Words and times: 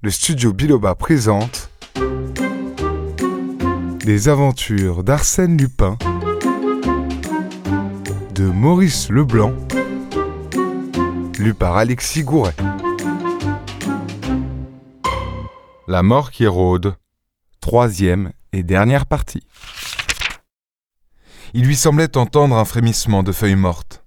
le 0.00 0.10
studio 0.10 0.52
Biloba 0.52 0.94
présente 0.94 1.70
Les 4.04 4.28
aventures 4.28 5.02
d'Arsène 5.02 5.56
Lupin 5.58 5.98
de 8.32 8.44
Maurice 8.44 9.10
Leblanc, 9.10 9.52
lu 11.40 11.52
par 11.52 11.76
Alexis 11.76 12.22
Gouret. 12.22 12.54
La 15.88 16.04
mort 16.04 16.30
qui 16.30 16.46
rôde, 16.46 16.94
troisième 17.60 18.30
et 18.52 18.62
dernière 18.62 19.04
partie. 19.04 19.42
Il 21.54 21.64
lui 21.64 21.74
semblait 21.74 22.16
entendre 22.16 22.56
un 22.56 22.64
frémissement 22.64 23.24
de 23.24 23.32
feuilles 23.32 23.56
mortes. 23.56 24.04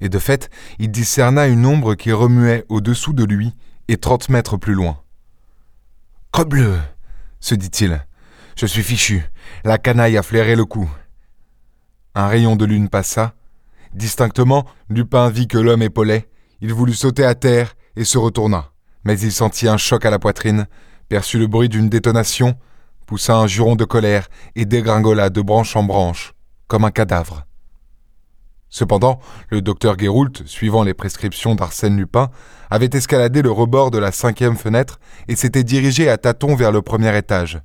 Et 0.00 0.08
de 0.08 0.18
fait, 0.18 0.48
il 0.78 0.90
discerna 0.90 1.48
une 1.48 1.66
ombre 1.66 1.96
qui 1.96 2.12
remuait 2.12 2.64
au-dessous 2.70 3.12
de 3.12 3.24
lui 3.24 3.52
et 3.88 3.98
trente 3.98 4.30
mètres 4.30 4.56
plus 4.56 4.74
loin. 4.74 4.98
Crebleu 6.32 6.78
se 7.40 7.54
dit-il. 7.54 8.04
Je 8.56 8.66
suis 8.66 8.82
fichu. 8.82 9.24
La 9.64 9.78
canaille 9.78 10.16
a 10.16 10.22
flairé 10.22 10.56
le 10.56 10.64
coup. 10.64 10.90
Un 12.14 12.26
rayon 12.26 12.56
de 12.56 12.64
lune 12.64 12.88
passa. 12.88 13.34
Distinctement, 13.94 14.66
Lupin 14.88 15.30
vit 15.30 15.48
que 15.48 15.58
l'homme 15.58 15.82
épaulait. 15.82 16.28
Il 16.60 16.74
voulut 16.74 16.94
sauter 16.94 17.24
à 17.24 17.34
terre 17.34 17.74
et 17.96 18.04
se 18.04 18.18
retourna. 18.18 18.72
Mais 19.04 19.18
il 19.18 19.32
sentit 19.32 19.68
un 19.68 19.76
choc 19.76 20.04
à 20.04 20.10
la 20.10 20.18
poitrine, 20.18 20.66
perçut 21.08 21.38
le 21.38 21.46
bruit 21.46 21.68
d'une 21.68 21.88
détonation, 21.88 22.56
poussa 23.06 23.36
un 23.36 23.46
juron 23.46 23.76
de 23.76 23.84
colère 23.84 24.28
et 24.54 24.66
dégringola 24.66 25.30
de 25.30 25.40
branche 25.40 25.76
en 25.76 25.84
branche, 25.84 26.34
comme 26.66 26.84
un 26.84 26.90
cadavre. 26.90 27.46
Cependant, 28.70 29.18
le 29.50 29.62
docteur 29.62 29.96
Guéroult, 29.96 30.42
suivant 30.46 30.82
les 30.82 30.94
prescriptions 30.94 31.54
d'Arsène 31.54 31.96
Lupin, 31.96 32.30
avait 32.70 32.90
escaladé 32.92 33.40
le 33.40 33.50
rebord 33.50 33.90
de 33.90 33.98
la 33.98 34.12
cinquième 34.12 34.56
fenêtre 34.56 35.00
et 35.26 35.36
s'était 35.36 35.64
dirigé 35.64 36.10
à 36.10 36.18
tâtons 36.18 36.54
vers 36.54 36.70
le 36.70 36.82
premier 36.82 37.16
étage. 37.16 37.60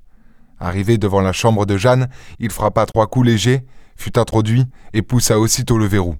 Arrivé 0.59 0.97
devant 0.97 1.19
la 1.19 1.33
chambre 1.33 1.65
de 1.65 1.75
Jeanne, 1.75 2.07
il 2.39 2.51
frappa 2.51 2.85
trois 2.85 3.07
coups 3.07 3.27
légers, 3.27 3.65
fut 3.97 4.17
introduit 4.17 4.65
et 4.93 5.01
poussa 5.01 5.39
aussitôt 5.39 5.77
le 5.77 5.85
verrou. 5.85 6.15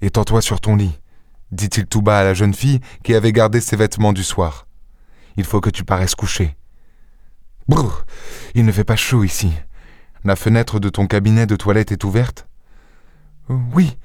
Étends-toi 0.00 0.40
sur 0.40 0.60
ton 0.60 0.76
lit, 0.76 0.98
dit-il 1.50 1.86
tout 1.86 2.02
bas 2.02 2.20
à 2.20 2.24
la 2.24 2.34
jeune 2.34 2.54
fille 2.54 2.80
qui 3.02 3.14
avait 3.14 3.32
gardé 3.32 3.60
ses 3.60 3.76
vêtements 3.76 4.12
du 4.12 4.22
soir. 4.22 4.66
Il 5.36 5.44
faut 5.44 5.60
que 5.60 5.70
tu 5.70 5.82
paraisses 5.84 6.14
couché. 6.14 6.56
Brrr, 7.66 8.04
il 8.54 8.64
ne 8.64 8.72
fait 8.72 8.84
pas 8.84 8.96
chaud 8.96 9.24
ici. 9.24 9.52
La 10.24 10.36
fenêtre 10.36 10.78
de 10.78 10.88
ton 10.88 11.06
cabinet 11.06 11.46
de 11.46 11.56
toilette 11.56 11.90
est 11.90 12.04
ouverte 12.04 12.46
Oui, 13.74 13.96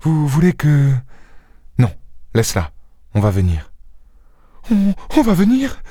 vous 0.00 0.26
voulez 0.26 0.52
que... 0.52 0.92
Non, 1.78 1.90
laisse-la, 2.34 2.70
on 3.14 3.20
va 3.20 3.30
venir. 3.30 3.72
On, 4.70 5.22
va 5.22 5.34
venir? 5.34 5.82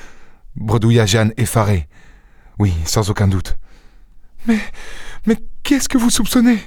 Bredouilla 0.55 1.05
Jeanne 1.05 1.33
effarée. 1.37 1.87
Oui, 2.59 2.73
sans 2.85 3.09
aucun 3.09 3.27
doute. 3.27 3.57
Mais. 4.47 4.59
Mais 5.25 5.37
qu'est-ce 5.63 5.87
que 5.87 5.97
vous 5.97 6.09
soupçonnez? 6.09 6.59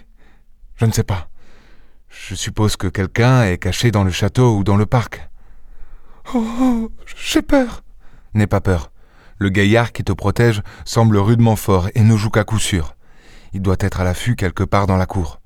Je 0.76 0.86
ne 0.86 0.92
sais 0.92 1.02
pas. 1.02 1.28
Je 2.08 2.34
suppose 2.34 2.76
que 2.76 2.86
quelqu'un 2.86 3.44
est 3.44 3.58
caché 3.58 3.90
dans 3.90 4.04
le 4.04 4.10
château 4.10 4.56
ou 4.56 4.64
dans 4.64 4.76
le 4.76 4.86
parc. 4.86 5.28
Oh, 6.34 6.46
oh 6.60 6.92
j'ai 7.16 7.42
peur. 7.42 7.82
N'aie 8.34 8.46
pas 8.46 8.60
peur. 8.60 8.92
Le 9.38 9.50
gaillard 9.50 9.92
qui 9.92 10.04
te 10.04 10.12
protège 10.12 10.62
semble 10.84 11.18
rudement 11.18 11.56
fort 11.56 11.88
et 11.94 12.02
ne 12.02 12.16
joue 12.16 12.30
qu'à 12.30 12.44
coup 12.44 12.58
sûr. 12.58 12.96
Il 13.52 13.62
doit 13.62 13.76
être 13.80 14.00
à 14.00 14.04
l'affût 14.04 14.36
quelque 14.36 14.64
part 14.64 14.86
dans 14.86 14.96
la 14.96 15.06
cour. 15.06 15.40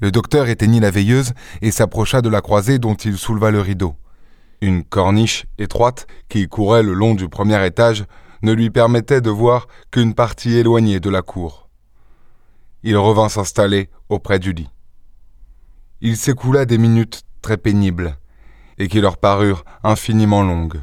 Le 0.00 0.10
docteur 0.10 0.48
éteignit 0.48 0.80
la 0.80 0.90
veilleuse 0.90 1.32
et 1.60 1.70
s'approcha 1.70 2.22
de 2.22 2.30
la 2.30 2.40
croisée 2.40 2.78
dont 2.78 2.94
il 2.94 3.18
souleva 3.18 3.50
le 3.50 3.60
rideau. 3.60 3.96
Une 4.62 4.82
corniche 4.82 5.46
étroite 5.58 6.06
qui 6.28 6.48
courait 6.48 6.82
le 6.82 6.94
long 6.94 7.14
du 7.14 7.28
premier 7.28 7.64
étage 7.66 8.04
ne 8.42 8.52
lui 8.52 8.70
permettait 8.70 9.20
de 9.20 9.30
voir 9.30 9.68
qu'une 9.90 10.14
partie 10.14 10.56
éloignée 10.56 11.00
de 11.00 11.10
la 11.10 11.20
cour. 11.20 11.68
Il 12.82 12.96
revint 12.96 13.28
s'installer 13.28 13.90
auprès 14.08 14.38
du 14.38 14.52
lit. 14.52 14.70
Il 16.00 16.16
s'écoula 16.16 16.64
des 16.64 16.78
minutes 16.78 17.24
très 17.42 17.58
pénibles, 17.58 18.16
et 18.78 18.88
qui 18.88 19.02
leur 19.02 19.18
parurent 19.18 19.64
infiniment 19.84 20.42
longues. 20.42 20.80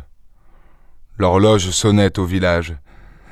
L'horloge 1.18 1.72
sonnait 1.72 2.20
au 2.20 2.26
village, 2.26 2.76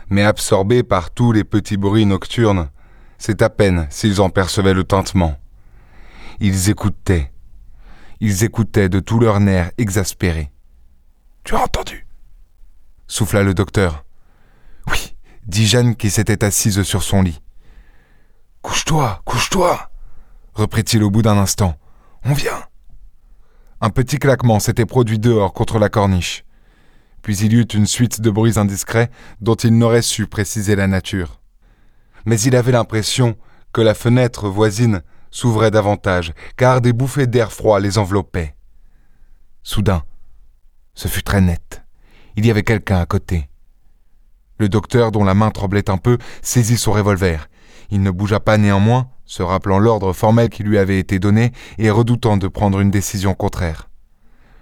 mais 0.09 0.23
absorbés 0.23 0.81
par 0.81 1.11
tous 1.11 1.31
les 1.31 1.43
petits 1.43 1.77
bruits 1.77 2.07
nocturnes, 2.07 2.69
c'est 3.19 3.43
à 3.43 3.51
peine 3.51 3.85
s'ils 3.91 4.19
en 4.19 4.31
percevaient 4.31 4.73
le 4.73 4.83
tintement. 4.83 5.37
Ils 6.39 6.69
écoutaient. 6.69 7.31
Ils 8.19 8.43
écoutaient 8.43 8.89
de 8.89 8.99
tous 8.99 9.19
leurs 9.19 9.39
nerfs 9.39 9.71
exaspérés. 9.77 10.51
Tu 11.43 11.55
as 11.55 11.61
entendu? 11.63 12.07
Souffla 13.07 13.43
le 13.43 13.53
docteur. 13.53 14.05
Oui, 14.91 15.15
dit 15.45 15.67
Jeanne 15.67 15.95
qui 15.95 16.09
s'était 16.09 16.43
assise 16.43 16.81
sur 16.83 17.03
son 17.03 17.21
lit. 17.21 17.41
Couche-toi, 18.61 19.21
couche-toi 19.25 19.91
reprit-il 20.55 21.03
au 21.03 21.11
bout 21.11 21.21
d'un 21.21 21.37
instant. 21.37 21.77
On 22.23 22.33
vient. 22.33 22.63
Un 23.81 23.89
petit 23.89 24.17
claquement 24.17 24.59
s'était 24.59 24.85
produit 24.85 25.19
dehors 25.19 25.53
contre 25.53 25.77
la 25.77 25.89
corniche. 25.89 26.43
Puis 27.21 27.37
il 27.37 27.53
y 27.53 27.57
eut 27.57 27.63
une 27.63 27.85
suite 27.85 28.21
de 28.21 28.29
bruits 28.29 28.57
indiscrets 28.57 29.11
dont 29.41 29.55
il 29.55 29.77
n'aurait 29.77 30.01
su 30.01 30.27
préciser 30.27 30.75
la 30.75 30.87
nature. 30.87 31.41
Mais 32.25 32.39
il 32.39 32.55
avait 32.55 32.71
l'impression 32.71 33.35
que 33.73 33.81
la 33.81 33.93
fenêtre 33.93 34.47
voisine 34.47 35.01
s'ouvraient 35.35 35.69
davantage, 35.69 36.31
car 36.55 36.79
des 36.79 36.93
bouffées 36.93 37.27
d'air 37.27 37.51
froid 37.51 37.81
les 37.81 37.97
enveloppaient. 37.97 38.55
Soudain, 39.63 40.03
ce 40.93 41.09
fut 41.09 41.23
très 41.23 41.41
net. 41.41 41.83
Il 42.37 42.45
y 42.45 42.51
avait 42.51 42.63
quelqu'un 42.63 42.99
à 42.99 43.05
côté. 43.05 43.49
Le 44.59 44.69
docteur, 44.69 45.11
dont 45.11 45.25
la 45.25 45.33
main 45.33 45.51
tremblait 45.51 45.89
un 45.89 45.97
peu, 45.97 46.17
saisit 46.41 46.77
son 46.77 46.93
revolver. 46.93 47.49
Il 47.91 48.01
ne 48.01 48.11
bougea 48.11 48.39
pas 48.39 48.57
néanmoins, 48.57 49.09
se 49.25 49.43
rappelant 49.43 49.77
l'ordre 49.77 50.13
formel 50.13 50.49
qui 50.49 50.63
lui 50.63 50.77
avait 50.77 50.99
été 50.99 51.19
donné 51.19 51.51
et 51.77 51.89
redoutant 51.89 52.37
de 52.37 52.47
prendre 52.47 52.79
une 52.79 52.91
décision 52.91 53.33
contraire. 53.33 53.89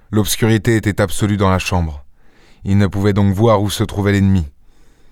L'obscurité 0.09 0.75
était 0.75 1.01
absolue 1.01 1.37
dans 1.37 1.51
la 1.51 1.59
chambre. 1.59 2.03
Il 2.63 2.79
ne 2.79 2.87
pouvait 2.87 3.13
donc 3.13 3.31
voir 3.35 3.61
où 3.61 3.69
se 3.69 3.83
trouvait 3.83 4.13
l'ennemi. 4.13 4.47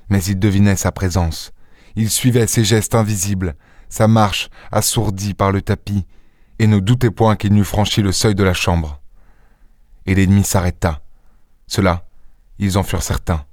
Mais 0.10 0.24
il 0.24 0.40
devinait 0.40 0.76
sa 0.76 0.92
présence. 0.92 1.52
Il 1.96 2.10
suivait 2.10 2.48
ses 2.48 2.64
gestes 2.64 2.96
invisibles, 2.96 3.56
sa 3.92 4.08
marche 4.08 4.50
assourdie 4.72 5.36
par 5.36 5.52
le 5.52 5.62
tapis, 5.62 6.06
et 6.58 6.66
ne 6.66 6.80
doutait 6.80 7.12
point 7.12 7.36
qu'il 7.36 7.54
n'eût 7.54 7.66
franchi 7.66 8.02
le 8.02 8.12
seuil 8.12 8.34
de 8.34 8.44
la 8.44 8.54
chambre. 8.54 9.02
Et 10.06 10.16
l'ennemi 10.16 10.44
s'arrêta. 10.44 11.02
Cela, 11.68 12.06
ils 12.58 12.78
en 12.78 12.84
furent 12.84 13.04
certains. 13.04 13.46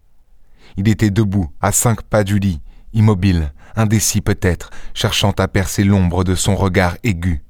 Il 0.76 0.88
était 0.88 1.10
debout, 1.10 1.52
à 1.60 1.72
cinq 1.72 2.02
pas 2.02 2.22
du 2.22 2.38
lit, 2.38 2.60
immobile, 2.92 3.52
indécis 3.76 4.20
peut-être, 4.20 4.70
cherchant 4.94 5.32
à 5.32 5.48
percer 5.48 5.84
l'ombre 5.84 6.22
de 6.22 6.34
son 6.34 6.54
regard 6.54 6.96
aigu. 7.02 7.42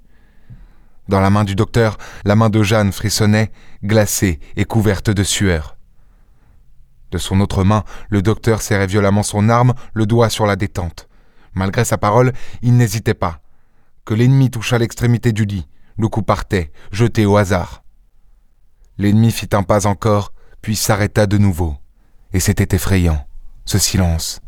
Dans 1.09 1.21
la 1.21 1.31
main 1.31 1.45
du 1.45 1.55
docteur, 1.55 1.99
la 2.25 2.37
main 2.37 2.49
de 2.51 2.63
Jeanne 2.63 2.93
frissonnait, 2.93 3.51
glacée 3.85 4.41
et 4.57 4.65
couverte 4.65 5.11
de 5.11 5.23
sueur. 5.23 5.77
De 7.11 7.19
son 7.19 7.41
autre 7.41 7.65
main, 7.65 7.85
le 8.09 8.23
docteur 8.23 8.63
serrait 8.63 8.87
violemment 8.87 9.23
son 9.23 9.49
arme, 9.49 9.75
le 9.93 10.07
doigt 10.07 10.31
sur 10.31 10.47
la 10.47 10.57
détente. 10.57 11.08
Malgré 11.55 11.85
sa 11.85 11.99
parole, 11.99 12.33
il 12.63 12.77
n'hésitait 12.77 13.15
pas. 13.15 13.41
Que 14.05 14.15
l'ennemi 14.15 14.51
toucha 14.51 14.79
l'extrémité 14.79 15.33
du 15.33 15.45
lit, 15.45 15.69
le 15.97 16.09
coup 16.09 16.23
partait, 16.23 16.73
jeté 16.93 17.27
au 17.27 17.37
hasard. 17.37 17.83
L'ennemi 18.97 19.31
fit 19.31 19.49
un 19.53 19.63
pas 19.63 19.87
encore, 19.87 20.33
puis 20.63 20.77
s'arrêta 20.77 21.27
de 21.27 21.39
nouveau. 21.39 21.77
Et 22.33 22.41
c'était 22.41 22.75
effrayant, 22.75 23.27
ce 23.65 23.79
silence, 23.79 24.41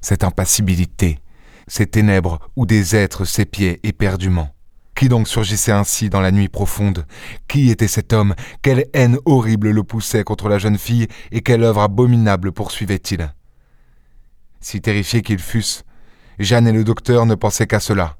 cette 0.00 0.24
impassibilité, 0.24 1.20
ces 1.66 1.86
ténèbres 1.86 2.38
où 2.56 2.66
des 2.66 2.96
êtres 2.96 3.24
s'épiaient 3.24 3.80
éperdument. 3.82 4.54
Qui 4.94 5.08
donc 5.08 5.28
surgissait 5.28 5.72
ainsi 5.72 6.10
dans 6.10 6.20
la 6.20 6.32
nuit 6.32 6.48
profonde? 6.48 7.06
Qui 7.46 7.70
était 7.70 7.86
cet 7.86 8.12
homme? 8.12 8.34
Quelle 8.62 8.86
haine 8.94 9.18
horrible 9.26 9.70
le 9.70 9.84
poussait 9.84 10.24
contre 10.24 10.48
la 10.48 10.58
jeune 10.58 10.78
fille 10.78 11.06
et 11.30 11.40
quelle 11.40 11.62
œuvre 11.62 11.82
abominable 11.82 12.50
poursuivait-il? 12.50 13.32
Si 14.60 14.80
terrifiés 14.80 15.22
qu'ils 15.22 15.38
fussent, 15.38 15.84
Jeanne 16.38 16.68
et 16.68 16.72
le 16.72 16.84
docteur 16.84 17.26
ne 17.26 17.34
pensaient 17.34 17.66
qu'à 17.66 17.80
cela. 17.80 18.16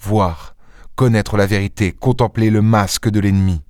Voir, 0.00 0.54
connaître 0.94 1.36
la 1.36 1.46
vérité, 1.46 1.92
contempler 1.92 2.50
le 2.50 2.62
masque 2.62 3.08
de 3.08 3.20
l'ennemi. 3.20 3.62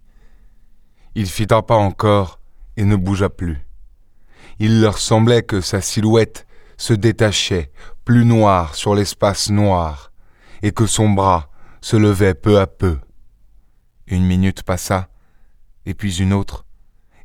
Il 1.14 1.26
fit 1.26 1.46
un 1.50 1.62
pas 1.62 1.76
encore 1.76 2.40
et 2.76 2.84
ne 2.84 2.96
bougea 2.96 3.30
plus. 3.30 3.58
Il 4.58 4.80
leur 4.80 4.98
semblait 4.98 5.42
que 5.42 5.60
sa 5.60 5.80
silhouette 5.80 6.46
se 6.76 6.92
détachait, 6.92 7.72
plus 8.04 8.24
noire 8.24 8.74
sur 8.74 8.94
l'espace 8.94 9.50
noir, 9.50 10.12
et 10.62 10.72
que 10.72 10.86
son 10.86 11.10
bras 11.10 11.50
se 11.80 11.96
levait 11.96 12.34
peu 12.34 12.58
à 12.60 12.66
peu. 12.66 12.98
Une 14.06 14.24
minute 14.24 14.62
passa, 14.62 15.08
et 15.86 15.94
puis 15.94 16.16
une 16.20 16.32
autre, 16.32 16.64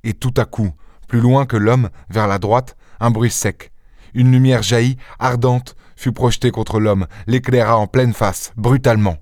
et 0.03 0.13
tout 0.13 0.33
à 0.37 0.45
coup, 0.45 0.73
plus 1.07 1.19
loin 1.19 1.45
que 1.45 1.57
l'homme, 1.57 1.89
vers 2.09 2.27
la 2.27 2.39
droite, 2.39 2.75
un 2.99 3.11
bruit 3.11 3.31
sec. 3.31 3.71
Une 4.13 4.31
lumière 4.31 4.63
jaillit, 4.63 4.97
ardente, 5.19 5.75
fut 5.95 6.11
projeté 6.11 6.51
contre 6.51 6.79
l'homme, 6.79 7.07
l'éclaira 7.27 7.77
en 7.77 7.87
pleine 7.87 8.13
face, 8.13 8.53
brutalement. 8.57 9.17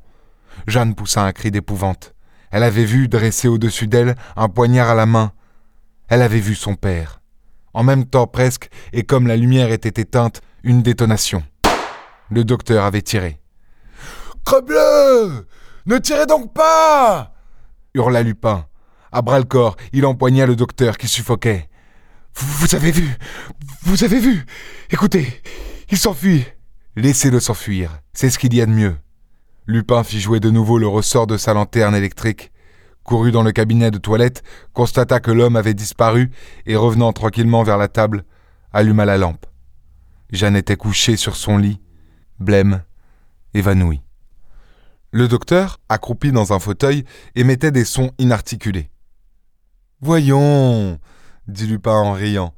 Jeanne 0.67 0.95
poussa 0.95 1.23
un 1.23 1.31
cri 1.31 1.51
d'épouvante. 1.51 2.13
Elle 2.51 2.63
avait 2.63 2.85
vu, 2.85 3.07
dressé 3.07 3.47
au-dessus 3.47 3.87
d'elle, 3.87 4.15
un 4.35 4.49
poignard 4.49 4.89
à 4.89 4.95
la 4.95 5.05
main. 5.05 5.31
Elle 6.07 6.21
avait 6.21 6.39
vu 6.39 6.55
son 6.55 6.75
père. 6.75 7.21
En 7.73 7.83
même 7.83 8.05
temps 8.05 8.27
presque, 8.27 8.69
et 8.91 9.03
comme 9.03 9.27
la 9.27 9.35
lumière 9.37 9.71
était 9.71 10.01
éteinte, 10.01 10.41
une 10.63 10.83
détonation. 10.83 11.43
Le 12.29 12.43
docteur 12.43 12.85
avait 12.85 13.01
tiré. 13.01 13.39
Crebleu 14.45 15.47
Ne 15.85 15.97
tirez 15.97 16.25
donc 16.25 16.53
pas 16.53 17.33
hurla 17.93 18.23
Lupin. 18.23 18.65
À 19.11 19.21
bras-le-corps, 19.21 19.75
il 19.91 20.05
empoigna 20.05 20.45
le 20.45 20.55
docteur 20.55 20.97
qui 20.97 21.07
suffoquait. 21.07 21.69
Vous 22.35 22.73
avez 22.73 22.91
vu 22.91 23.15
Vous 23.83 24.03
avez 24.03 24.19
vu 24.19 24.45
Écoutez, 24.89 25.41
il 25.91 25.97
s'enfuit 25.97 26.45
Laissez-le 26.95 27.39
s'enfuir, 27.39 28.01
c'est 28.13 28.29
ce 28.29 28.37
qu'il 28.37 28.53
y 28.53 28.61
a 28.61 28.67
de 28.67 28.71
mieux. 28.71 28.95
Lupin 29.65 30.03
fit 30.03 30.19
jouer 30.19 30.39
de 30.39 30.51
nouveau 30.51 30.77
le 30.77 30.87
ressort 30.87 31.25
de 31.25 31.37
sa 31.37 31.55
lanterne 31.55 31.95
électrique, 31.95 32.51
courut 33.03 33.31
dans 33.31 33.41
le 33.41 33.51
cabinet 33.51 33.89
de 33.89 33.97
toilette, 33.97 34.43
constata 34.73 35.19
que 35.19 35.31
l'homme 35.31 35.55
avait 35.55 35.73
disparu 35.73 36.29
et 36.67 36.75
revenant 36.75 37.11
tranquillement 37.11 37.63
vers 37.63 37.79
la 37.79 37.87
table, 37.87 38.25
alluma 38.73 39.05
la 39.05 39.17
lampe. 39.17 39.47
Jeanne 40.31 40.55
était 40.55 40.75
couchée 40.75 41.17
sur 41.17 41.35
son 41.35 41.57
lit, 41.57 41.81
blême, 42.39 42.83
évanouie. 43.55 44.03
Le 45.09 45.27
docteur, 45.27 45.79
accroupi 45.89 46.31
dans 46.31 46.53
un 46.53 46.59
fauteuil, 46.59 47.05
émettait 47.35 47.71
des 47.71 47.85
sons 47.85 48.11
inarticulés. 48.19 48.91
Voyons, 49.99 50.99
dit 51.47 51.65
Lupin 51.65 51.93
en 51.93 52.13
riant. 52.13 52.53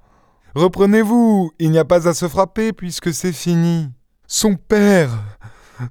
Reprenez-vous, 0.55 1.51
il 1.59 1.71
n'y 1.71 1.77
a 1.77 1.85
pas 1.85 2.09
à 2.09 2.13
se 2.13 2.27
frapper 2.27 2.73
puisque 2.73 3.13
c'est 3.13 3.33
fini. 3.33 3.91
Son 4.27 4.55
père. 4.55 5.11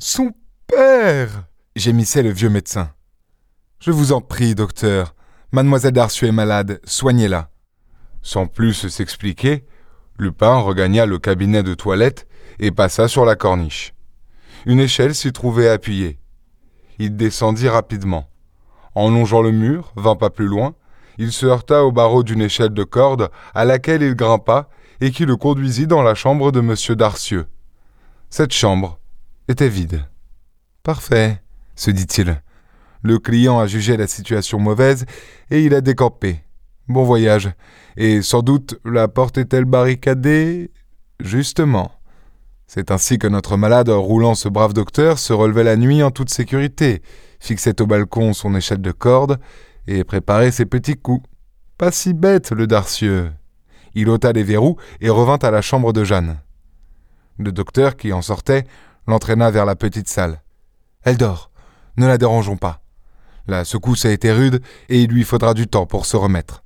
Son 0.00 0.32
père. 0.66 1.44
gémissait 1.76 2.22
le 2.24 2.30
vieux 2.30 2.48
médecin. 2.48 2.90
Je 3.78 3.92
vous 3.92 4.10
en 4.10 4.20
prie, 4.20 4.56
docteur. 4.56 5.14
Mademoiselle 5.52 5.92
Darcieux 5.92 6.26
est 6.28 6.32
malade, 6.32 6.80
soignez-la. 6.84 7.50
Sans 8.22 8.48
plus 8.48 8.88
s'expliquer, 8.88 9.64
Lupin 10.18 10.56
regagna 10.56 11.06
le 11.06 11.20
cabinet 11.20 11.62
de 11.62 11.74
toilette 11.74 12.26
et 12.58 12.72
passa 12.72 13.06
sur 13.06 13.24
la 13.24 13.36
corniche. 13.36 13.94
Une 14.66 14.80
échelle 14.80 15.14
s'y 15.14 15.32
trouvait 15.32 15.68
appuyée. 15.68 16.18
Il 16.98 17.16
descendit 17.16 17.68
rapidement. 17.68 18.28
En 18.96 19.10
longeant 19.10 19.42
le 19.42 19.52
mur, 19.52 19.92
vingt 19.94 20.16
pas 20.16 20.30
plus 20.30 20.46
loin, 20.46 20.74
il 21.18 21.30
se 21.30 21.46
heurta 21.46 21.84
au 21.84 21.92
barreau 21.92 22.24
d'une 22.24 22.42
échelle 22.42 22.74
de 22.74 22.84
corde 22.84 23.30
à 23.54 23.64
laquelle 23.64 24.02
il 24.02 24.16
grimpa 24.16 24.68
et 25.00 25.12
qui 25.12 25.24
le 25.24 25.36
conduisit 25.36 25.86
dans 25.86 26.02
la 26.02 26.16
chambre 26.16 26.50
de 26.50 26.58
M. 26.58 26.74
Darcieux. 26.96 27.46
Cette 28.36 28.52
chambre 28.52 28.98
était 29.46 29.68
vide. 29.68 30.06
Parfait, 30.82 31.40
se 31.76 31.92
dit-il. 31.92 32.42
Le 33.00 33.20
client 33.20 33.60
a 33.60 33.68
jugé 33.68 33.96
la 33.96 34.08
situation 34.08 34.58
mauvaise 34.58 35.06
et 35.52 35.64
il 35.64 35.72
a 35.72 35.80
décampé. 35.80 36.42
Bon 36.88 37.04
voyage. 37.04 37.52
Et 37.96 38.22
sans 38.22 38.42
doute 38.42 38.80
la 38.84 39.06
porte 39.06 39.38
est-elle 39.38 39.66
barricadée? 39.66 40.72
Justement. 41.20 41.92
C'est 42.66 42.90
ainsi 42.90 43.20
que 43.20 43.28
notre 43.28 43.56
malade, 43.56 43.88
roulant 43.88 44.34
ce 44.34 44.48
brave 44.48 44.72
docteur, 44.72 45.20
se 45.20 45.32
relevait 45.32 45.62
la 45.62 45.76
nuit 45.76 46.02
en 46.02 46.10
toute 46.10 46.30
sécurité, 46.30 47.02
fixait 47.38 47.80
au 47.80 47.86
balcon 47.86 48.32
son 48.32 48.56
échelle 48.56 48.82
de 48.82 48.90
corde 48.90 49.38
et 49.86 50.02
préparait 50.02 50.50
ses 50.50 50.66
petits 50.66 50.96
coups. 50.96 51.24
Pas 51.78 51.92
si 51.92 52.12
bête, 52.14 52.50
le 52.50 52.66
Darcieux. 52.66 53.30
Il 53.94 54.08
ôta 54.08 54.32
les 54.32 54.42
verrous 54.42 54.76
et 55.00 55.08
revint 55.08 55.38
à 55.40 55.52
la 55.52 55.62
chambre 55.62 55.92
de 55.92 56.02
Jeanne. 56.02 56.40
Le 57.38 57.52
docteur, 57.52 57.96
qui 57.96 58.12
en 58.12 58.22
sortait, 58.22 58.66
l'entraîna 59.06 59.50
vers 59.50 59.64
la 59.64 59.76
petite 59.76 60.08
salle. 60.08 60.42
Elle 61.02 61.16
dort. 61.16 61.50
Ne 61.96 62.06
la 62.06 62.18
dérangeons 62.18 62.56
pas. 62.56 62.82
La 63.46 63.64
secousse 63.64 64.06
a 64.06 64.10
été 64.10 64.32
rude 64.32 64.62
et 64.88 65.02
il 65.02 65.10
lui 65.10 65.24
faudra 65.24 65.54
du 65.54 65.66
temps 65.66 65.86
pour 65.86 66.06
se 66.06 66.16
remettre. 66.16 66.64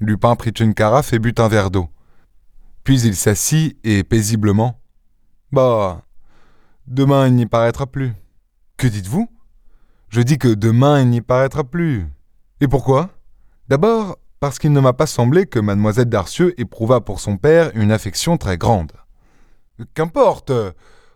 Lupin 0.00 0.34
prit 0.36 0.50
une 0.50 0.74
carafe 0.74 1.12
et 1.12 1.18
but 1.18 1.38
un 1.38 1.48
verre 1.48 1.70
d'eau. 1.70 1.88
Puis 2.82 3.00
il 3.02 3.14
s'assit 3.14 3.78
et 3.84 4.04
paisiblement. 4.04 4.80
Bah. 5.52 6.02
Demain 6.86 7.28
il 7.28 7.34
n'y 7.34 7.46
paraîtra 7.46 7.86
plus. 7.86 8.12
Que 8.76 8.86
dites-vous? 8.86 9.30
Je 10.08 10.20
dis 10.20 10.36
que 10.36 10.48
demain 10.48 11.00
il 11.00 11.08
n'y 11.08 11.20
paraîtra 11.20 11.64
plus. 11.64 12.06
Et 12.60 12.68
pourquoi? 12.68 13.10
D'abord, 13.68 14.18
parce 14.40 14.58
qu'il 14.58 14.72
ne 14.72 14.80
m'a 14.80 14.92
pas 14.92 15.06
semblé 15.06 15.46
que 15.46 15.58
mademoiselle 15.58 16.08
Darcieux 16.08 16.58
éprouvât 16.60 17.00
pour 17.00 17.20
son 17.20 17.36
père 17.36 17.70
une 17.74 17.92
affection 17.92 18.36
très 18.36 18.58
grande. 18.58 18.92
Qu'importe 19.94 20.52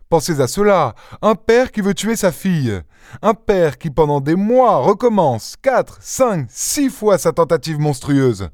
Pensez 0.09 0.41
à 0.41 0.47
cela. 0.47 0.95
Un 1.21 1.35
père 1.35 1.71
qui 1.71 1.83
veut 1.83 1.93
tuer 1.93 2.17
sa 2.17 2.33
fille. 2.33 2.81
Un 3.21 3.35
père 3.35 3.77
qui 3.77 3.91
pendant 3.91 4.23
des 4.23 4.37
mois 4.37 4.79
recommence 4.79 5.57
quatre, 5.61 5.99
cinq, 6.01 6.47
six 6.49 6.89
fois 6.89 7.19
sa 7.19 7.33
tentative 7.33 7.79
monstrueuse. 7.79 8.49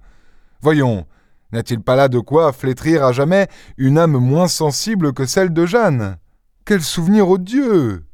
Voyons, 0.63 1.07
n'a-t-il 1.53 1.81
pas 1.81 1.95
là 1.95 2.09
de 2.09 2.19
quoi 2.19 2.53
flétrir 2.53 3.05
à 3.05 3.13
jamais 3.13 3.47
une 3.77 3.99
âme 3.99 4.17
moins 4.17 4.49
sensible 4.49 5.13
que 5.13 5.27
celle 5.27 5.53
de 5.53 5.65
Jeanne? 5.65 6.19
Quel 6.65 6.83
souvenir 6.83 7.29
odieux 7.29 8.05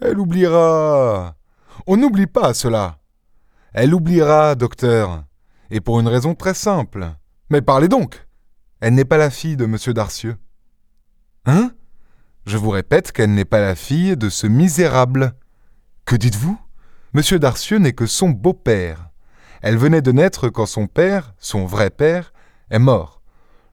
Elle 0.00 0.20
oubliera. 0.20 1.34
On 1.88 1.96
n'oublie 1.96 2.26
pas 2.26 2.54
cela. 2.54 2.98
Elle 3.72 3.94
oubliera, 3.94 4.54
docteur. 4.54 5.24
Et 5.70 5.80
pour 5.80 6.00
une 6.00 6.08
raison 6.08 6.34
très 6.34 6.54
simple. 6.54 7.10
Mais 7.50 7.62
parlez 7.62 7.88
donc 7.88 8.26
Elle 8.80 8.94
n'est 8.94 9.04
pas 9.04 9.18
la 9.18 9.30
fille 9.30 9.56
de 9.56 9.64
M. 9.64 9.76
Darcieux. 9.94 10.36
Hein? 11.46 11.72
Je 12.46 12.56
vous 12.56 12.70
répète 12.70 13.12
qu'elle 13.12 13.34
n'est 13.34 13.44
pas 13.44 13.60
la 13.60 13.74
fille 13.74 14.16
de 14.16 14.28
ce 14.28 14.46
misérable. 14.46 15.34
Que 16.04 16.16
dites-vous? 16.16 16.58
Monsieur 17.12 17.38
Darcieux 17.38 17.78
n'est 17.78 17.92
que 17.92 18.06
son 18.06 18.30
beau-père. 18.30 19.10
Elle 19.60 19.76
venait 19.76 20.02
de 20.02 20.12
naître 20.12 20.48
quand 20.48 20.66
son 20.66 20.86
père, 20.86 21.34
son 21.38 21.66
vrai 21.66 21.90
père, 21.90 22.32
est 22.70 22.78
mort. 22.78 23.22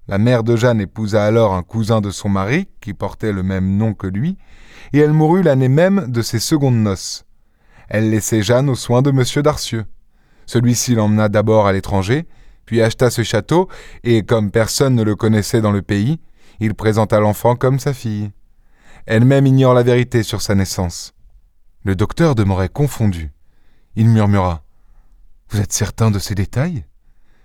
La 0.07 0.17
mère 0.17 0.43
de 0.43 0.55
Jeanne 0.55 0.81
épousa 0.81 1.25
alors 1.25 1.53
un 1.53 1.63
cousin 1.63 2.01
de 2.01 2.11
son 2.11 2.29
mari, 2.29 2.67
qui 2.81 2.93
portait 2.93 3.31
le 3.31 3.43
même 3.43 3.77
nom 3.77 3.93
que 3.93 4.07
lui, 4.07 4.37
et 4.93 4.99
elle 4.99 5.13
mourut 5.13 5.41
l'année 5.41 5.69
même 5.69 6.11
de 6.11 6.21
ses 6.21 6.39
secondes 6.39 6.75
noces. 6.75 7.25
Elle 7.89 8.09
laissait 8.09 8.41
Jeanne 8.41 8.69
aux 8.69 8.75
soins 8.75 9.01
de 9.01 9.11
monsieur 9.11 9.41
Darcieux. 9.41 9.85
Celui-ci 10.45 10.95
l'emmena 10.95 11.29
d'abord 11.29 11.67
à 11.67 11.73
l'étranger, 11.73 12.27
puis 12.65 12.81
acheta 12.81 13.09
ce 13.09 13.23
château, 13.23 13.69
et 14.03 14.23
comme 14.23 14.51
personne 14.51 14.95
ne 14.95 15.03
le 15.03 15.15
connaissait 15.15 15.61
dans 15.61 15.71
le 15.71 15.81
pays, 15.81 16.19
il 16.59 16.73
présenta 16.73 17.19
l'enfant 17.19 17.55
comme 17.55 17.79
sa 17.79 17.93
fille. 17.93 18.31
Elle-même 19.05 19.45
ignore 19.45 19.73
la 19.73 19.83
vérité 19.83 20.23
sur 20.23 20.41
sa 20.41 20.55
naissance. 20.55 21.13
Le 21.83 21.95
docteur 21.95 22.33
demeurait 22.33 22.69
confondu. 22.69 23.31
Il 23.95 24.09
murmura. 24.09 24.63
Vous 25.49 25.61
êtes 25.61 25.73
certain 25.73 26.09
de 26.09 26.19
ces 26.19 26.33
détails? 26.33 26.85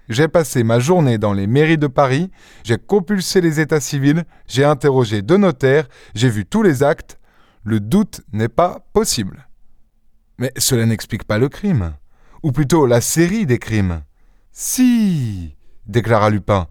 J'ai 0.09 0.27
passé 0.27 0.65
ma 0.65 0.81
journée 0.81 1.19
dans 1.19 1.33
les 1.33 1.47
mairies 1.47 1.79
de 1.79 1.87
Paris, 1.87 2.31
j'ai 2.65 2.79
compulsé 2.79 3.41
les 3.41 3.61
états 3.61 3.79
civils, 3.79 4.25
j'ai 4.49 4.65
interrogé 4.65 5.23
deux 5.23 5.37
notaires, 5.37 5.87
j'ai 6.15 6.29
vu 6.29 6.45
tous 6.45 6.63
les 6.63 6.83
actes. 6.83 7.19
Le 7.63 7.79
doute 7.79 8.23
n'est 8.33 8.49
pas 8.49 8.85
possible. 8.93 9.47
Mais 10.39 10.53
cela 10.57 10.87
n'explique 10.87 11.25
pas 11.25 11.39
le 11.39 11.49
crime, 11.49 11.95
ou 12.43 12.53
plutôt 12.53 12.87
la 12.87 13.01
série 13.01 13.47
des 13.47 13.59
crimes. 13.59 14.03
Si, 14.53 15.57
déclara 15.87 16.31
Lupin. 16.31 16.67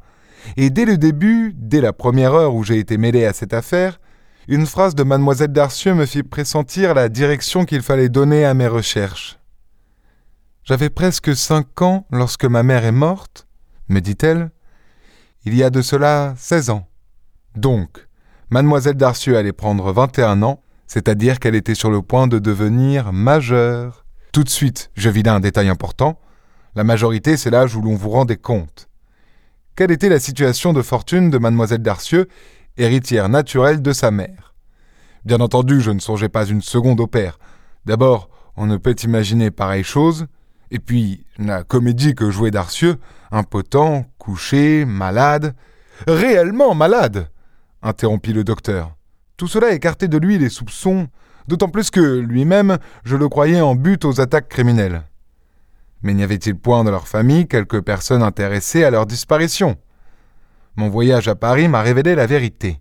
Et 0.57 0.69
dès 0.69 0.85
le 0.85 0.97
début, 0.97 1.53
dès 1.55 1.81
la 1.81 1.93
première 1.93 2.33
heure 2.33 2.55
où 2.55 2.63
j'ai 2.63 2.79
été 2.79 2.97
mêlé 2.97 3.25
à 3.25 3.33
cette 3.33 3.53
affaire, 3.53 3.99
une 4.47 4.65
phrase 4.65 4.95
de 4.95 5.03
mademoiselle 5.03 5.51
Darcieux 5.51 5.93
me 5.93 6.05
fit 6.05 6.23
pressentir 6.23 6.93
la 6.93 7.09
direction 7.09 7.65
qu'il 7.65 7.81
fallait 7.81 8.09
donner 8.09 8.45
à 8.45 8.53
mes 8.53 8.67
recherches. 8.67 9.37
J'avais 10.63 10.89
presque 10.89 11.35
cinq 11.35 11.81
ans 11.81 12.05
lorsque 12.11 12.45
ma 12.45 12.63
mère 12.63 12.85
est 12.85 12.91
morte, 12.91 13.47
me 13.89 13.99
dit-elle. 13.99 14.51
Il 15.45 15.55
y 15.55 15.63
a 15.63 15.69
de 15.69 15.81
cela 15.81 16.33
seize 16.37 16.69
ans. 16.69 16.87
Donc, 17.55 18.07
mademoiselle 18.49 18.95
Darcieux 18.95 19.37
allait 19.37 19.53
prendre 19.53 19.91
vingt 19.91 20.17
et 20.17 20.23
un 20.23 20.41
ans, 20.43 20.61
c'est-à-dire 20.87 21.39
qu'elle 21.39 21.55
était 21.55 21.75
sur 21.75 21.91
le 21.91 22.01
point 22.01 22.27
de 22.27 22.39
devenir 22.39 23.13
majeure. 23.13 24.05
Tout 24.39 24.45
de 24.45 24.49
suite, 24.49 24.89
je 24.95 25.09
vis 25.09 25.21
là 25.21 25.35
un 25.35 25.41
détail 25.41 25.67
important. 25.67 26.17
La 26.73 26.85
majorité, 26.85 27.35
c'est 27.35 27.49
l'âge 27.49 27.75
où 27.75 27.81
l'on 27.81 27.95
vous 27.95 28.09
rend 28.09 28.23
des 28.23 28.37
comptes. 28.37 28.87
Quelle 29.75 29.91
était 29.91 30.07
la 30.07 30.21
situation 30.21 30.71
de 30.71 30.81
fortune 30.81 31.29
de 31.29 31.37
mademoiselle 31.37 31.81
Darcieux 31.81 32.29
héritière 32.77 33.27
naturelle 33.27 33.81
de 33.81 33.91
sa 33.91 34.11
mère? 34.11 34.53
Bien 35.25 35.41
entendu, 35.41 35.81
je 35.81 35.91
ne 35.91 35.99
songeais 35.99 36.29
pas 36.29 36.45
une 36.45 36.61
seconde 36.61 37.01
au 37.01 37.07
père. 37.07 37.37
D'abord, 37.83 38.29
on 38.55 38.65
ne 38.65 38.77
peut 38.77 38.95
imaginer 39.03 39.51
pareille 39.51 39.83
chose, 39.83 40.27
et 40.71 40.79
puis 40.79 41.25
la 41.37 41.65
comédie 41.65 42.15
que 42.15 42.31
jouait 42.31 42.49
Darcieux, 42.49 42.95
impotent, 43.31 44.05
couché, 44.19 44.85
malade. 44.85 45.53
Réellement 46.07 46.75
malade 46.75 47.27
interrompit 47.81 48.31
le 48.31 48.45
docteur. 48.45 48.95
Tout 49.35 49.47
cela 49.47 49.73
écartait 49.73 50.07
de 50.07 50.17
lui 50.17 50.37
les 50.37 50.47
soupçons, 50.47 51.09
d'autant 51.49 51.67
plus 51.67 51.89
que 51.89 51.99
lui-même, 52.19 52.77
je 53.03 53.17
le 53.17 53.27
croyais 53.27 53.59
en 53.59 53.75
but 53.75 54.05
aux 54.05 54.21
attaques 54.21 54.47
criminelles. 54.47 55.01
Mais 56.03 56.13
n'y 56.13 56.23
avait-il 56.23 56.55
point 56.55 56.83
dans 56.83 56.91
leur 56.91 57.07
famille 57.07 57.47
quelques 57.47 57.81
personnes 57.81 58.21
intéressées 58.21 58.83
à 58.83 58.91
leur 58.91 59.07
disparition? 59.07 59.75
Mon 60.75 60.89
voyage 60.89 61.27
à 61.27 61.35
Paris 61.35 61.67
m'a 61.67 61.81
révélé 61.81 62.13
la 62.13 62.27
vérité. 62.27 62.79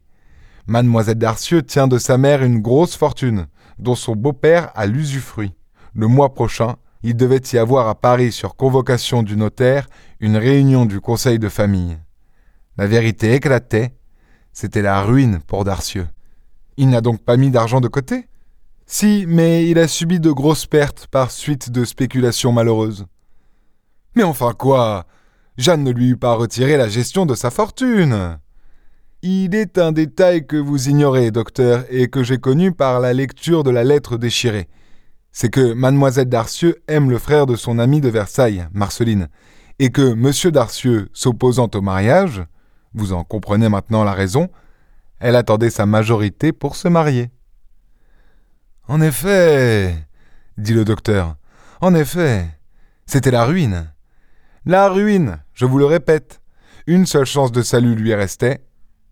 Mademoiselle 0.67 1.17
Darcieux 1.17 1.63
tient 1.63 1.89
de 1.89 1.97
sa 1.97 2.19
mère 2.19 2.45
une 2.45 2.61
grosse 2.61 2.95
fortune, 2.95 3.47
dont 3.79 3.95
son 3.95 4.15
beau-père 4.15 4.71
a 4.75 4.87
l'usufruit. 4.87 5.55
Le 5.95 6.07
mois 6.07 6.35
prochain, 6.35 6.77
il 7.03 7.17
devait 7.17 7.43
y 7.53 7.57
avoir 7.57 7.89
à 7.89 7.95
Paris, 7.95 8.33
sur 8.33 8.55
convocation 8.55 9.23
du 9.23 9.37
notaire, 9.37 9.89
une 10.21 10.37
réunion 10.37 10.85
du 10.85 11.01
conseil 11.01 11.39
de 11.39 11.49
famille. 11.49 11.97
La 12.77 12.87
vérité 12.87 13.33
éclatait. 13.33 13.95
C'était 14.53 14.83
la 14.83 15.01
ruine 15.03 15.41
pour 15.47 15.65
Darcieux. 15.65 16.09
Il 16.77 16.91
n'a 16.91 17.01
donc 17.01 17.23
pas 17.23 17.39
mis 17.39 17.51
d'argent 17.51 17.81
de 17.81 17.89
côté? 17.89 18.29
Si, 18.91 19.27
mais 19.29 19.69
il 19.69 19.79
a 19.79 19.87
subi 19.87 20.19
de 20.19 20.31
grosses 20.31 20.65
pertes 20.65 21.09
par 21.09 21.31
suite 21.31 21.71
de 21.71 21.85
spéculations 21.85 22.53
malheureuses. 22.53 23.05
Mais 24.17 24.23
enfin 24.23 24.55
quoi? 24.55 25.05
Jeanne 25.59 25.85
ne 25.85 25.91
lui 25.91 26.09
eut 26.09 26.17
pas 26.17 26.33
retiré 26.33 26.79
la 26.79 26.89
gestion 26.89 27.27
de 27.27 27.35
sa 27.35 27.51
fortune. 27.51 28.39
Il 29.21 29.55
est 29.55 29.77
un 29.77 29.93
détail 29.93 30.47
que 30.47 30.57
vous 30.57 30.89
ignorez, 30.89 31.31
docteur, 31.31 31.85
et 31.91 32.09
que 32.09 32.23
j'ai 32.23 32.39
connu 32.39 32.73
par 32.73 32.99
la 32.99 33.13
lecture 33.13 33.63
de 33.63 33.71
la 33.71 33.85
lettre 33.85 34.17
déchirée. 34.17 34.69
C'est 35.33 35.51
que 35.51 35.75
mademoiselle 35.75 36.31
Darcieux 36.31 36.77
aime 36.89 37.11
le 37.11 37.19
frère 37.19 37.45
de 37.45 37.57
son 37.57 37.79
ami 37.79 38.01
de 38.01 38.09
Versailles, 38.09 38.69
Marceline, 38.73 39.29
et 39.79 39.91
que 39.91 40.15
monsieur 40.15 40.51
Darcieux, 40.51 41.11
s'opposant 41.13 41.69
au 41.75 41.83
mariage, 41.83 42.43
vous 42.95 43.13
en 43.13 43.23
comprenez 43.23 43.69
maintenant 43.69 44.03
la 44.03 44.13
raison, 44.13 44.49
elle 45.21 45.37
attendait 45.37 45.69
sa 45.69 45.85
majorité 45.85 46.53
pour 46.53 46.75
se 46.75 46.89
marier. 46.89 47.31
En 48.89 49.03
effet, 49.03 49.95
dit 50.57 50.73
le 50.73 50.87
docteur, 50.87 51.37
en 51.83 51.95
effet, 51.95 52.49
c'était 53.05 53.31
la 53.31 53.45
ruine. 53.45 53.93
La 54.65 54.89
ruine, 54.89 55.43
je 55.53 55.67
vous 55.67 55.79
le 55.79 55.85
répète. 55.85 56.41
Une 56.87 57.05
seule 57.05 57.27
chance 57.27 57.53
de 57.53 57.61
salut 57.61 57.95
lui 57.95 58.15
restait, 58.15 58.65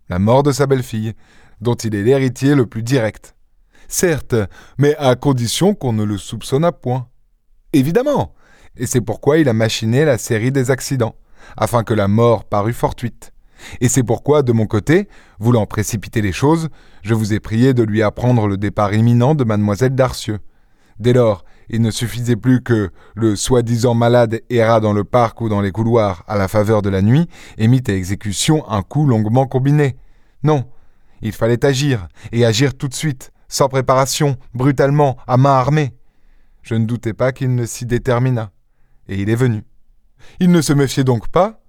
la 0.09 0.19
mort 0.19 0.43
de 0.43 0.51
sa 0.51 0.67
belle-fille, 0.67 1.13
dont 1.61 1.75
il 1.75 1.95
est 1.95 2.03
l'héritier 2.03 2.55
le 2.55 2.65
plus 2.65 2.83
direct. 2.83 3.37
Certes, 3.87 4.35
mais 4.79 4.97
à 4.97 5.15
condition 5.15 5.75
qu'on 5.75 5.93
ne 5.93 6.05
le 6.05 6.17
soupçonnât 6.17 6.73
point. 6.73 7.09
Évidemment, 7.75 8.35
et 8.79 8.87
c'est 8.87 9.03
pourquoi 9.03 9.37
il 9.37 9.49
a 9.51 9.53
machiné 9.53 10.07
la 10.07 10.17
série 10.17 10.53
des 10.53 10.71
accidents, 10.71 11.17
afin 11.55 11.85
que 11.85 11.93
la 11.93 12.09
mort 12.09 12.45
parût 12.45 12.73
fortuite. 12.73 13.31
Et 13.81 13.89
c'est 13.89 14.03
pourquoi, 14.03 14.43
de 14.43 14.53
mon 14.53 14.67
côté, 14.67 15.09
voulant 15.39 15.67
précipiter 15.67 16.23
les 16.23 16.33
choses, 16.33 16.69
je 17.03 17.15
vous 17.15 17.33
ai 17.33 17.41
prié 17.41 17.75
de 17.75 17.83
lui 17.83 18.03
apprendre 18.03 18.47
le 18.47 18.57
départ 18.57 18.95
imminent 18.95 19.35
de 19.35 19.45
mademoiselle 19.45 19.95
Darcieux. 19.95 20.39
Dès 20.99 21.13
lors, 21.13 21.45
il 21.69 21.83
ne 21.83 21.91
suffisait 21.91 22.37
plus 22.37 22.63
que 22.63 22.91
le 23.15 23.37
soi-disant 23.37 23.95
malade 23.95 24.41
errât 24.51 24.81
dans 24.81 24.93
le 24.93 25.05
parc 25.05 25.41
ou 25.41 25.49
dans 25.49 25.61
les 25.61 25.73
couloirs 25.73 26.25
à 26.27 26.37
la 26.37 26.49
faveur 26.49 26.81
de 26.81 26.89
la 26.89 27.03
nuit 27.03 27.29
et 27.59 27.69
mit 27.69 27.83
à 27.89 27.93
exécution 27.93 28.69
un 28.71 28.83
coup 28.83 29.07
longuement 29.07 29.47
combiné. 29.47 29.97
Non, 30.43 30.65
il 31.23 31.33
fallait 31.33 31.65
agir, 31.65 32.09
et 32.33 32.45
agir 32.45 32.77
tout 32.77 32.89
de 32.89 32.95
suite, 32.95 33.33
sans 33.49 33.69
préparation, 33.69 34.37
brutalement, 34.55 35.17
à 35.27 35.37
main 35.37 35.51
armée. 35.51 35.95
Je 36.63 36.75
ne 36.75 36.85
doutais 36.85 37.15
pas 37.15 37.33
qu'il 37.33 37.55
ne 37.55 37.67
s'y 37.67 37.87
déterminât, 37.87 38.51
et 39.09 39.21
il 39.21 39.31
est 39.31 39.37
venu. 39.37 39.65
Il 40.41 40.51
ne 40.51 40.61
se 40.61 40.73
méfiait 40.73 41.05
donc 41.05 41.29
pas 41.29 41.61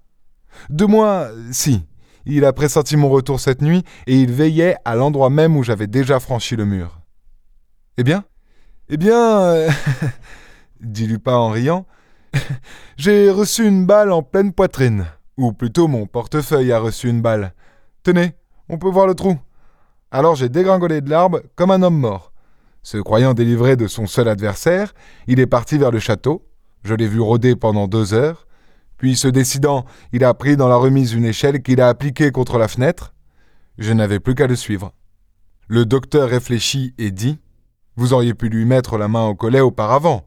De 0.70 0.84
moi, 0.84 1.30
si. 1.52 1.84
Il 2.26 2.44
a 2.44 2.52
pressenti 2.52 2.96
mon 2.96 3.08
retour 3.08 3.40
cette 3.40 3.62
nuit, 3.62 3.84
et 4.06 4.20
il 4.20 4.32
veillait 4.32 4.76
à 4.84 4.94
l'endroit 4.94 5.30
même 5.30 5.56
où 5.56 5.62
j'avais 5.62 5.86
déjà 5.86 6.20
franchi 6.20 6.56
le 6.56 6.66
mur. 6.66 7.00
Eh 7.96 8.04
bien? 8.04 8.24
Eh 8.90 8.96
bien, 8.96 9.40
euh, 9.40 9.70
dit 10.80 11.06
Lupin 11.06 11.34
en 11.34 11.50
riant, 11.50 11.86
j'ai 12.96 13.30
reçu 13.30 13.66
une 13.66 13.86
balle 13.86 14.12
en 14.12 14.22
pleine 14.22 14.52
poitrine. 14.52 15.06
Ou 15.36 15.52
plutôt 15.52 15.88
mon 15.88 16.06
portefeuille 16.06 16.72
a 16.72 16.80
reçu 16.80 17.08
une 17.08 17.22
balle. 17.22 17.54
Tenez, 18.02 18.34
on 18.68 18.78
peut 18.78 18.88
voir 18.88 19.06
le 19.06 19.14
trou. 19.14 19.38
Alors 20.10 20.34
j'ai 20.34 20.48
dégringolé 20.48 21.00
de 21.00 21.10
l'arbre 21.10 21.42
comme 21.54 21.70
un 21.70 21.82
homme 21.82 21.98
mort. 21.98 22.32
Se 22.82 22.96
croyant 22.98 23.34
délivré 23.34 23.76
de 23.76 23.86
son 23.86 24.06
seul 24.06 24.28
adversaire, 24.28 24.94
il 25.26 25.40
est 25.40 25.46
parti 25.46 25.78
vers 25.78 25.90
le 25.90 25.98
château. 25.98 26.44
Je 26.82 26.94
l'ai 26.94 27.06
vu 27.06 27.20
rôder 27.20 27.54
pendant 27.54 27.86
deux 27.86 28.14
heures. 28.14 28.47
Puis, 28.98 29.16
se 29.16 29.28
décidant, 29.28 29.86
il 30.12 30.24
a 30.24 30.34
pris 30.34 30.56
dans 30.56 30.68
la 30.68 30.76
remise 30.76 31.14
une 31.14 31.24
échelle 31.24 31.62
qu'il 31.62 31.80
a 31.80 31.88
appliquée 31.88 32.30
contre 32.30 32.58
la 32.58 32.68
fenêtre. 32.68 33.14
Je 33.78 33.92
n'avais 33.92 34.20
plus 34.20 34.34
qu'à 34.34 34.46
le 34.46 34.56
suivre. 34.56 34.92
Le 35.68 35.86
docteur 35.86 36.28
réfléchit 36.28 36.94
et 36.98 37.10
dit 37.10 37.38
vous 37.98 38.12
auriez 38.12 38.32
pu 38.32 38.48
lui 38.48 38.64
mettre 38.64 38.96
la 38.96 39.08
main 39.08 39.26
au 39.26 39.34
collet 39.34 39.58
auparavant. 39.58 40.24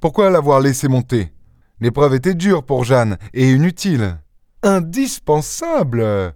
Pourquoi 0.00 0.30
l'avoir 0.30 0.58
laissé 0.60 0.88
monter? 0.88 1.34
L'épreuve 1.78 2.14
était 2.14 2.32
dure 2.32 2.64
pour 2.64 2.82
Jeanne 2.82 3.18
et 3.34 3.50
inutile. 3.50 4.16
Indispensable 4.62 6.32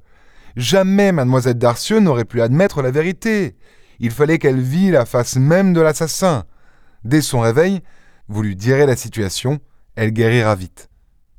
Jamais 0.56 1.10
mademoiselle 1.10 1.54
Darcieux 1.54 2.00
n'aurait 2.00 2.26
pu 2.26 2.42
admettre 2.42 2.82
la 2.82 2.90
vérité. 2.90 3.56
Il 3.98 4.10
fallait 4.10 4.38
qu'elle 4.38 4.60
vît 4.60 4.90
la 4.90 5.06
face 5.06 5.36
même 5.36 5.72
de 5.72 5.80
l'assassin. 5.80 6.44
Dès 7.02 7.22
son 7.22 7.40
réveil, 7.40 7.80
vous 8.28 8.42
lui 8.42 8.54
direz 8.54 8.84
la 8.84 8.94
situation, 8.94 9.60
elle 9.96 10.10
guérira 10.10 10.54
vite. 10.54 10.90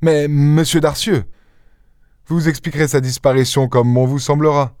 Mais, 0.02 0.28
monsieur 0.28 0.80
Darcieux, 0.80 1.24
vous 2.26 2.48
expliquerez 2.48 2.88
sa 2.88 3.00
disparition 3.00 3.68
comme 3.68 3.92
bon 3.92 4.06
vous 4.06 4.18
semblera. 4.18 4.74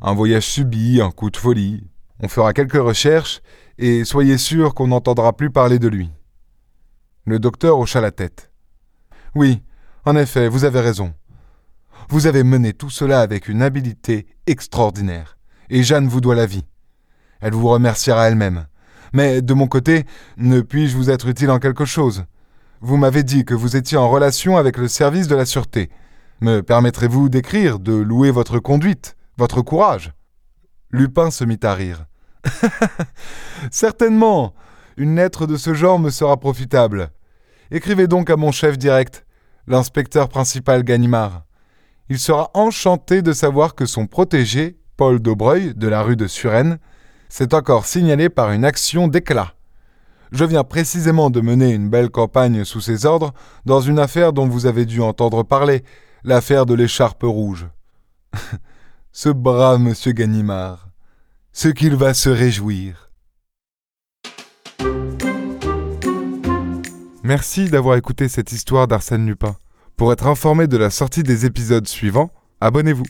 Un 0.00 0.14
voyage 0.14 0.46
subi, 0.46 1.00
un 1.00 1.10
coup 1.10 1.30
de 1.30 1.36
folie. 1.36 1.88
On 2.20 2.28
fera 2.28 2.52
quelques 2.52 2.74
recherches 2.74 3.40
et 3.78 4.04
soyez 4.04 4.36
sûr 4.38 4.74
qu'on 4.74 4.88
n'entendra 4.88 5.32
plus 5.32 5.50
parler 5.50 5.78
de 5.78 5.88
lui. 5.88 6.10
Le 7.24 7.38
docteur 7.38 7.78
hocha 7.78 8.00
la 8.00 8.10
tête. 8.10 8.50
Oui, 9.34 9.62
en 10.04 10.16
effet, 10.16 10.48
vous 10.48 10.64
avez 10.64 10.80
raison. 10.80 11.14
Vous 12.08 12.26
avez 12.26 12.42
mené 12.42 12.72
tout 12.72 12.90
cela 12.90 13.20
avec 13.20 13.48
une 13.48 13.62
habileté 13.62 14.26
extraordinaire, 14.46 15.36
et 15.68 15.82
Jeanne 15.82 16.08
vous 16.08 16.20
doit 16.20 16.34
la 16.34 16.46
vie. 16.46 16.64
Elle 17.40 17.52
vous 17.52 17.68
remerciera 17.68 18.28
elle-même. 18.28 18.66
Mais 19.12 19.42
de 19.42 19.54
mon 19.54 19.66
côté, 19.66 20.04
ne 20.36 20.60
puis-je 20.60 20.96
vous 20.96 21.10
être 21.10 21.28
utile 21.28 21.50
en 21.50 21.58
quelque 21.58 21.84
chose? 21.84 22.24
Vous 22.80 22.96
m'avez 22.96 23.24
dit 23.24 23.44
que 23.44 23.54
vous 23.54 23.76
étiez 23.76 23.98
en 23.98 24.08
relation 24.08 24.56
avec 24.56 24.76
le 24.76 24.86
service 24.86 25.26
de 25.26 25.34
la 25.34 25.44
sûreté. 25.44 25.90
Me 26.40 26.60
permettrez-vous 26.60 27.28
d'écrire, 27.28 27.80
de 27.80 27.92
louer 27.92 28.30
votre 28.30 28.60
conduite, 28.60 29.16
votre 29.36 29.62
courage? 29.62 30.12
Lupin 30.92 31.32
se 31.32 31.44
mit 31.44 31.58
à 31.62 31.74
rire. 31.74 32.06
Certainement. 33.72 34.54
Une 34.96 35.16
lettre 35.16 35.46
de 35.46 35.56
ce 35.56 35.74
genre 35.74 35.98
me 35.98 36.10
sera 36.10 36.38
profitable. 36.38 37.10
Écrivez 37.72 38.06
donc 38.06 38.30
à 38.30 38.36
mon 38.36 38.52
chef 38.52 38.78
direct, 38.78 39.26
l'inspecteur 39.66 40.28
principal 40.28 40.84
Ganimard. 40.84 41.42
Il 42.08 42.18
sera 42.20 42.50
enchanté 42.54 43.22
de 43.22 43.32
savoir 43.32 43.74
que 43.74 43.86
son 43.86 44.06
protégé, 44.06 44.78
Paul 44.96 45.18
Daubreuil, 45.18 45.74
de 45.74 45.88
la 45.88 46.02
rue 46.02 46.16
de 46.16 46.28
Suresnes, 46.28 46.78
s'est 47.28 47.54
encore 47.54 47.86
signalé 47.86 48.28
par 48.28 48.52
une 48.52 48.64
action 48.64 49.08
d'éclat. 49.08 49.52
Je 50.32 50.44
viens 50.44 50.64
précisément 50.64 51.30
de 51.30 51.40
mener 51.40 51.70
une 51.70 51.88
belle 51.88 52.10
campagne 52.10 52.64
sous 52.64 52.80
ses 52.80 53.06
ordres 53.06 53.32
dans 53.64 53.80
une 53.80 53.98
affaire 53.98 54.32
dont 54.32 54.46
vous 54.46 54.66
avez 54.66 54.84
dû 54.84 55.00
entendre 55.00 55.42
parler, 55.42 55.84
l'affaire 56.24 56.66
de 56.66 56.74
l'écharpe 56.74 57.22
rouge. 57.22 57.66
Ce 59.12 59.28
brave 59.28 59.80
monsieur 59.80 60.12
Ganimard 60.12 60.88
ce 61.58 61.66
qu'il 61.66 61.96
va 61.96 62.14
se 62.14 62.28
réjouir. 62.28 63.10
Merci 67.24 67.68
d'avoir 67.68 67.96
écouté 67.96 68.28
cette 68.28 68.52
histoire 68.52 68.86
d'Arsène 68.86 69.26
Lupin. 69.26 69.56
Pour 69.96 70.12
être 70.12 70.28
informé 70.28 70.68
de 70.68 70.76
la 70.76 70.90
sortie 70.90 71.24
des 71.24 71.46
épisodes 71.46 71.88
suivants, 71.88 72.30
abonnez-vous. 72.60 73.06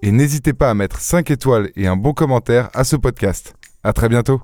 Et 0.00 0.12
n'hésitez 0.12 0.54
pas 0.54 0.70
à 0.70 0.74
mettre 0.74 0.98
5 0.98 1.30
étoiles 1.30 1.70
et 1.76 1.86
un 1.86 1.96
bon 1.96 2.14
commentaire 2.14 2.70
à 2.72 2.84
ce 2.84 2.96
podcast. 2.96 3.54
À 3.84 3.92
très 3.92 4.08
bientôt. 4.08 4.40